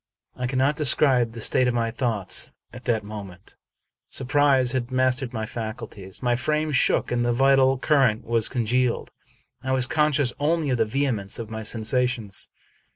I 0.35 0.47
cannot 0.47 0.77
describe 0.77 1.33
the 1.33 1.41
state 1.41 1.67
of 1.67 1.75
my 1.75 1.91
thoughts 1.91 2.55
at 2.73 2.85
that 2.85 3.03
mo 3.03 3.19
256 3.21 3.59
Charles 4.09 4.27
Brockden 4.31 4.33
Brown 4.33 4.47
ment. 4.47 4.67
Surprise 4.67 4.71
had 4.71 4.91
mastered 4.91 5.31
my 5.31 5.45
faculties. 5.45 6.23
My 6.23 6.35
frame 6.35 6.71
shook, 6.71 7.11
and 7.11 7.23
the 7.23 7.31
vital 7.31 7.77
current 7.77 8.25
was 8.25 8.49
congealed. 8.49 9.11
I 9.61 9.73
was 9.73 9.85
conscious 9.85 10.33
only 10.39 10.71
of 10.71 10.79
the 10.79 10.85
vehemence 10.85 11.37
of 11.37 11.51
my 11.51 11.61
sensations. 11.61 12.49